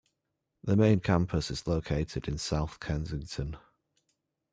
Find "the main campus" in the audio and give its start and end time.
0.63-1.51